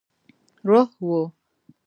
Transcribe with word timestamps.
روح 0.69 0.87
وو. 1.07 1.21